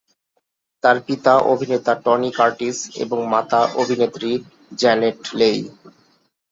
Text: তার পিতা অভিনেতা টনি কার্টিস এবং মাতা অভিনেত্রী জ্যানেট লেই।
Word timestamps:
তার 0.83 0.97
পিতা 1.07 1.33
অভিনেতা 1.51 1.93
টনি 2.03 2.29
কার্টিস 2.31 2.77
এবং 2.95 3.19
মাতা 3.33 3.61
অভিনেত্রী 3.81 4.31
জ্যানেট 4.77 5.17
লেই। 5.39 5.59